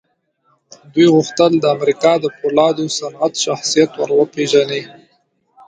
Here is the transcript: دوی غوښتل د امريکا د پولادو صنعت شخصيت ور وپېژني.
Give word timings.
دوی 0.93 1.07
غوښتل 1.15 1.51
د 1.59 1.65
امريکا 1.75 2.13
د 2.19 2.25
پولادو 2.37 2.85
صنعت 2.97 3.33
شخصيت 3.45 3.91
ور 3.95 4.09
وپېژني. 4.19 4.81